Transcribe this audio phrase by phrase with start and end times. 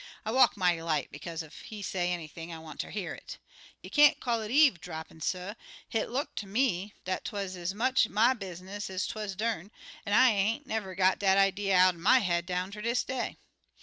[0.25, 3.37] I walk mighty light, bekaze ef he say anything I want ter hear it.
[3.83, 5.53] You can't call it eave drappin', suh;
[5.87, 9.69] hit look ter me dat 'twuz ez much my business ez 'twuz dern,
[10.03, 13.37] an' I ain't never got dat idee out'n my head down ter dis day.